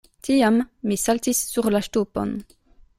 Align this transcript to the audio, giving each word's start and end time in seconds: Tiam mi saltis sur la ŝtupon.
Tiam 0.27 0.57
mi 0.91 0.97
saltis 1.03 1.45
sur 1.53 1.71
la 1.77 1.85
ŝtupon. 1.91 2.37